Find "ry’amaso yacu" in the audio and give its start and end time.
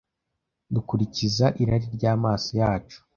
1.95-2.97